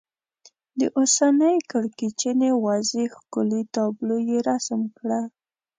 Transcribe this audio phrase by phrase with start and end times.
[0.79, 5.21] د اوسنۍ کړکېچنې وضعې ښکلې تابلو یې رسم کړه.